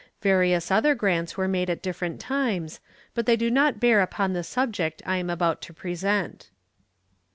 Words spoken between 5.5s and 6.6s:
to present.